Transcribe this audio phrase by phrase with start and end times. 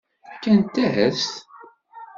[0.33, 1.33] Fkant-as-t?